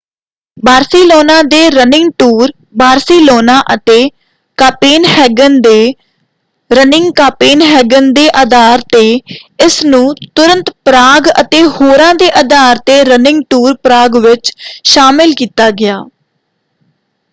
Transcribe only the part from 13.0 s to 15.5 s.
running tour Prague ਵਿੱਚ ਸ਼ਾਮਲ